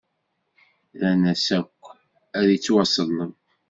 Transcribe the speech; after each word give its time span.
Rran-as 0.93 1.47
akk: 1.59 1.81
Ad 2.39 2.47
ittwaṣelleb! 2.55 3.33